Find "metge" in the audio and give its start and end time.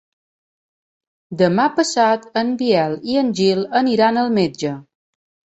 4.43-4.77